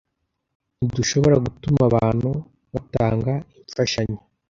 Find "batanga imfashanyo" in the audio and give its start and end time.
2.73-4.19